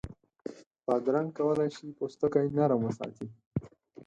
[0.85, 3.27] بادرنګ کولای شي پوستکی نرم وساتي.